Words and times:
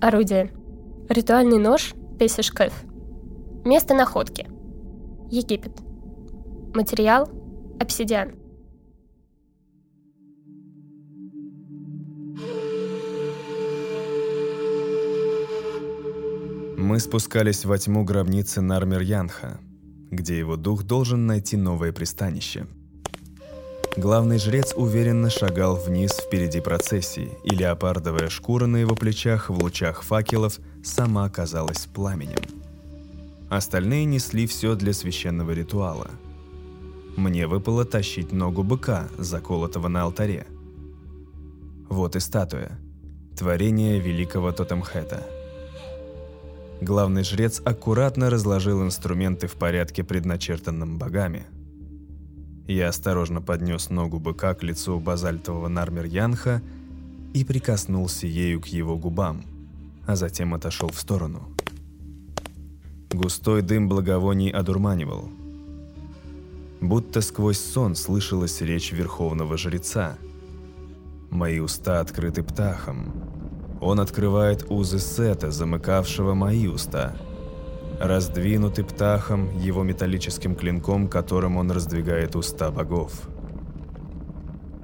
Орудие. 0.00 0.52
Ритуальный 1.08 1.58
нож 1.58 1.94
Песишкеф. 2.18 2.84
Место 3.64 3.94
находки. 3.94 4.46
Египет. 5.30 5.72
Материал– 6.74 7.30
обсидиан. 7.80 8.34
Мы 16.76 17.00
спускались 17.00 17.64
во 17.64 17.78
тьму 17.78 18.04
гробницы 18.04 18.60
Нармер-Янха, 18.60 19.58
где 20.10 20.38
его 20.38 20.56
дух 20.56 20.82
должен 20.84 21.26
найти 21.26 21.56
новое 21.56 21.92
пристанище. 21.92 22.66
Главный 23.96 24.38
жрец 24.38 24.74
уверенно 24.76 25.30
шагал 25.30 25.76
вниз 25.76 26.12
впереди 26.12 26.60
процессии, 26.60 27.30
и 27.44 27.50
леопардовая 27.50 28.28
шкура 28.28 28.66
на 28.66 28.76
его 28.76 28.94
плечах 28.94 29.48
в 29.48 29.62
лучах 29.62 30.02
факелов 30.02 30.58
сама 30.84 31.24
оказалась 31.24 31.86
пламенем. 31.86 32.38
Остальные 33.48 34.04
несли 34.04 34.46
все 34.46 34.74
для 34.74 34.92
священного 34.92 35.52
ритуала. 35.52 36.10
Мне 37.16 37.46
выпало 37.46 37.84
тащить 37.84 38.32
ногу 38.32 38.62
быка, 38.62 39.08
заколотого 39.16 39.88
на 39.88 40.02
алтаре. 40.02 40.46
Вот 41.88 42.16
и 42.16 42.20
статуя. 42.20 42.78
Творение 43.36 43.98
великого 43.98 44.52
Тотемхета– 44.52 45.22
Главный 46.80 47.24
жрец 47.24 47.62
аккуратно 47.64 48.28
разложил 48.28 48.82
инструменты 48.82 49.46
в 49.46 49.54
порядке, 49.54 50.04
предначертанном 50.04 50.98
богами. 50.98 51.46
Я 52.66 52.88
осторожно 52.88 53.40
поднес 53.40 53.90
ногу 53.90 54.18
быка 54.18 54.54
к 54.54 54.62
лицу 54.62 54.98
базальтового 54.98 55.68
нармер-янха 55.68 56.62
и 57.32 57.44
прикоснулся 57.44 58.26
ею 58.26 58.60
к 58.60 58.66
его 58.66 58.96
губам, 58.96 59.44
а 60.06 60.16
затем 60.16 60.54
отошел 60.54 60.88
в 60.88 60.98
сторону. 60.98 61.48
Густой 63.10 63.62
дым 63.62 63.88
благовоний 63.88 64.50
одурманивал. 64.50 65.28
Будто 66.80 67.20
сквозь 67.20 67.60
сон 67.60 67.94
слышалась 67.94 68.60
речь 68.60 68.92
верховного 68.92 69.56
жреца. 69.56 70.16
Мои 71.30 71.60
уста 71.60 72.00
открыты 72.00 72.42
птахом, 72.42 73.12
он 73.80 74.00
открывает 74.00 74.66
узы 74.70 74.98
сета, 74.98 75.50
замыкавшего 75.50 76.34
мои 76.34 76.66
уста. 76.66 77.14
Раздвинутый 78.00 78.84
птахом 78.84 79.58
его 79.58 79.82
металлическим 79.82 80.54
клинком, 80.54 81.08
которым 81.08 81.56
он 81.56 81.70
раздвигает 81.70 82.36
уста 82.36 82.70
богов. 82.70 83.12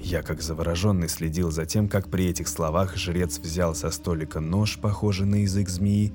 Я, 0.01 0.23
как 0.23 0.41
завороженный, 0.43 1.09
следил 1.09 1.51
за 1.51 1.67
тем, 1.67 1.89
как 1.89 2.09
при 2.09 2.27
этих 2.27 2.49
словах 2.49 2.97
жрец 2.97 3.39
взял 3.39 3.75
со 3.75 3.91
столика 3.91 4.41
нож, 4.41 4.79
похожий 4.79 5.27
на 5.27 5.43
язык 5.43 5.69
змеи, 5.69 6.13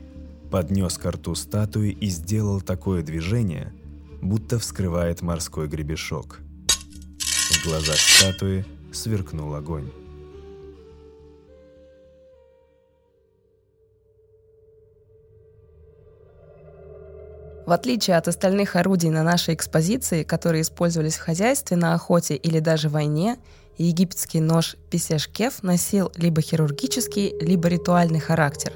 поднес 0.50 0.98
к 0.98 1.06
рту 1.06 1.36
статуи 1.36 1.92
и 1.92 2.08
сделал 2.08 2.62
такое 2.62 3.04
движение, 3.04 3.74
будто 4.22 4.58
вскрывает 4.58 5.22
морской 5.22 5.68
гребешок. 5.68 6.40
В 7.20 7.64
глазах 7.64 7.98
статуи 7.98 8.66
сверкнул 8.92 9.54
огонь. 9.54 9.90
В 17.68 17.74
отличие 17.74 18.16
от 18.16 18.30
остальных 18.30 18.78
орудий 18.78 19.10
на 19.10 19.24
нашей 19.24 19.54
экспозиции, 19.54 20.24
которые 20.24 20.62
использовались 20.62 21.18
в 21.18 21.22
хозяйстве, 21.22 21.76
на 21.76 21.94
охоте 21.94 22.38
или 22.38 22.60
даже 22.60 22.88
войне, 22.88 23.40
египетский 23.78 24.40
нож 24.40 24.78
писешкеф 24.90 25.64
носил 25.64 26.10
либо 26.16 26.40
хирургический, 26.40 27.36
либо 27.42 27.68
ритуальный 27.68 28.22
характер. 28.22 28.72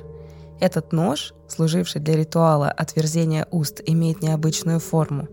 Этот 0.60 0.92
нож, 0.92 1.34
служивший 1.48 2.02
для 2.02 2.18
ритуала 2.18 2.70
отверзения 2.70 3.48
уст, 3.50 3.80
имеет 3.86 4.22
необычную 4.22 4.82
форму. 4.82 5.30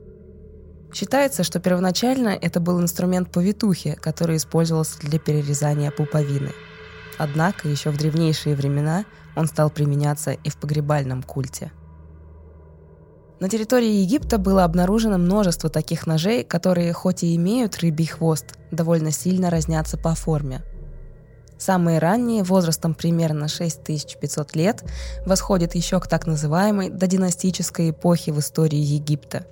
Считается, 0.94 1.42
что 1.42 1.58
первоначально 1.58 2.38
это 2.40 2.60
был 2.60 2.80
инструмент 2.80 3.32
повитухи, 3.32 3.98
который 4.00 4.36
использовался 4.36 5.00
для 5.00 5.18
перерезания 5.18 5.90
пуповины. 5.90 6.52
Однако 7.18 7.68
еще 7.68 7.90
в 7.90 7.96
древнейшие 7.96 8.54
времена 8.54 9.04
он 9.34 9.48
стал 9.48 9.68
применяться 9.68 10.30
и 10.30 10.48
в 10.48 10.58
погребальном 10.58 11.24
культе– 11.24 11.72
на 13.40 13.48
территории 13.48 14.00
Египта 14.00 14.36
было 14.38 14.64
обнаружено 14.64 15.16
множество 15.16 15.70
таких 15.70 16.06
ножей, 16.06 16.42
которые 16.42 16.92
хоть 16.92 17.22
и 17.22 17.36
имеют 17.36 17.78
рыбий 17.78 18.06
хвост, 18.06 18.46
довольно 18.72 19.12
сильно 19.12 19.48
разнятся 19.48 19.96
по 19.96 20.14
форме. 20.14 20.62
Самые 21.56 21.98
ранние, 21.98 22.42
возрастом 22.42 22.94
примерно 22.94 23.48
6500 23.48 24.56
лет, 24.56 24.84
восходят 25.26 25.74
еще 25.74 26.00
к 26.00 26.08
так 26.08 26.26
называемой 26.26 26.88
додинастической 26.88 27.90
эпохе 27.90 28.32
в 28.32 28.40
истории 28.40 28.78
Египта. 28.78 29.46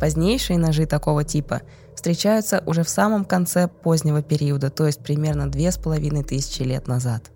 Позднейшие 0.00 0.58
ножи 0.58 0.86
такого 0.86 1.24
типа 1.24 1.62
встречаются 1.94 2.62
уже 2.66 2.82
в 2.82 2.88
самом 2.88 3.24
конце 3.24 3.68
позднего 3.68 4.22
периода, 4.22 4.70
то 4.70 4.86
есть 4.86 5.00
примерно 5.00 5.50
2500 5.50 6.66
лет 6.66 6.86
назад. 6.86 7.30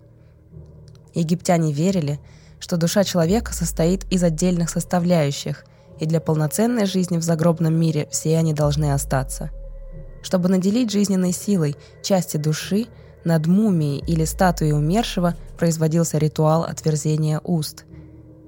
Египтяне 1.13 1.73
верили, 1.73 2.19
что 2.59 2.77
душа 2.77 3.03
человека 3.03 3.53
состоит 3.53 4.05
из 4.11 4.23
отдельных 4.23 4.69
составляющих, 4.69 5.65
и 6.01 6.07
для 6.07 6.19
полноценной 6.19 6.87
жизни 6.87 7.17
в 7.17 7.23
загробном 7.23 7.75
мире 7.75 8.07
все 8.11 8.35
они 8.37 8.53
должны 8.53 8.91
остаться. 8.91 9.51
Чтобы 10.23 10.49
наделить 10.49 10.91
жизненной 10.91 11.31
силой 11.31 11.77
части 12.01 12.37
души, 12.37 12.87
над 13.23 13.45
мумией 13.45 14.03
или 14.07 14.25
статуей 14.25 14.73
умершего 14.73 15.35
производился 15.59 16.17
ритуал 16.17 16.63
отверзения 16.63 17.39
уст. 17.43 17.85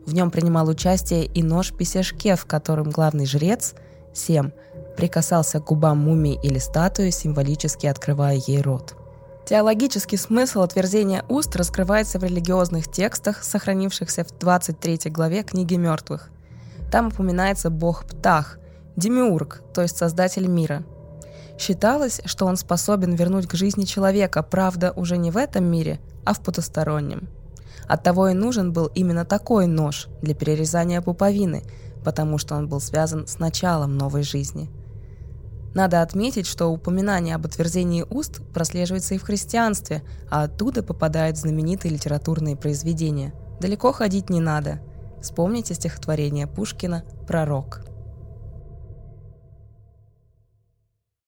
В 0.07 0.15
нем 0.15 0.31
принимал 0.31 0.67
участие 0.67 1.25
и 1.25 1.43
нож 1.43 1.71
писешке, 1.71 2.35
в 2.35 2.45
котором 2.45 2.89
главный 2.89 3.27
жрец, 3.27 3.75
Сем, 4.15 4.51
прикасался 4.97 5.59
к 5.59 5.65
губам 5.65 5.99
мумии 5.99 6.39
или 6.41 6.57
статуи, 6.57 7.11
символически 7.11 7.85
открывая 7.85 8.41
ей 8.47 8.61
рот. 8.61 8.95
Теологический 9.45 10.17
смысл 10.17 10.61
отверзения 10.61 11.23
уст 11.29 11.55
раскрывается 11.55 12.17
в 12.17 12.23
религиозных 12.23 12.91
текстах, 12.91 13.43
сохранившихся 13.43 14.23
в 14.23 14.37
23 14.39 15.11
главе 15.11 15.43
книги 15.43 15.75
мертвых. 15.75 16.32
Там 16.91 17.07
упоминается 17.07 17.69
бог 17.69 18.05
Птах, 18.05 18.59
Демиург, 18.95 19.63
то 19.73 19.81
есть 19.81 19.97
создатель 19.97 20.47
мира. 20.47 20.83
Считалось, 21.57 22.21
что 22.25 22.45
он 22.45 22.57
способен 22.57 23.15
вернуть 23.15 23.47
к 23.47 23.55
жизни 23.55 23.85
человека, 23.85 24.43
правда, 24.43 24.91
уже 24.95 25.17
не 25.17 25.31
в 25.31 25.37
этом 25.37 25.65
мире, 25.65 25.99
а 26.25 26.33
в 26.33 26.41
потустороннем. 26.41 27.29
Оттого 27.87 28.29
и 28.29 28.33
нужен 28.33 28.71
был 28.71 28.87
именно 28.87 29.25
такой 29.25 29.67
нож 29.67 30.07
для 30.21 30.33
перерезания 30.33 31.01
пуповины, 31.01 31.63
потому 32.03 32.37
что 32.37 32.55
он 32.55 32.67
был 32.67 32.79
связан 32.79 33.27
с 33.27 33.39
началом 33.39 33.97
новой 33.97 34.23
жизни. 34.23 34.69
Надо 35.73 36.01
отметить, 36.01 36.45
что 36.45 36.67
упоминание 36.67 37.35
об 37.35 37.45
отверзении 37.45 38.05
уст 38.07 38.41
прослеживается 38.53 39.15
и 39.15 39.17
в 39.17 39.23
христианстве, 39.23 40.03
а 40.29 40.43
оттуда 40.43 40.83
попадают 40.83 41.37
знаменитые 41.37 41.93
литературные 41.93 42.55
произведения. 42.55 43.33
Далеко 43.59 43.91
ходить 43.91 44.29
не 44.29 44.39
надо– 44.39 44.79
Вспомните 45.23 45.73
стихотворение 45.73 46.47
Пушкина 46.47 47.05
«Пророк». 47.27 47.92